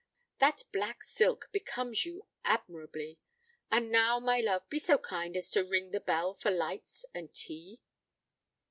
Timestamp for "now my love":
3.91-4.67